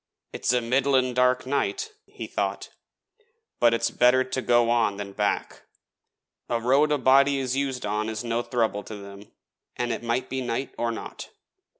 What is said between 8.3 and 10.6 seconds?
throuble to them, let it be